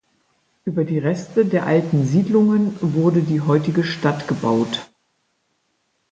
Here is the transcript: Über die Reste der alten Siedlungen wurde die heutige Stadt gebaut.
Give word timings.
Über 0.65 0.83
die 0.83 0.97
Reste 0.97 1.45
der 1.45 1.67
alten 1.67 2.07
Siedlungen 2.07 2.75
wurde 2.81 3.21
die 3.21 3.39
heutige 3.39 3.83
Stadt 3.83 4.27
gebaut. 4.27 4.89